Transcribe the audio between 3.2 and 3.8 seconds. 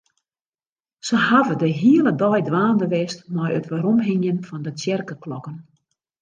mei it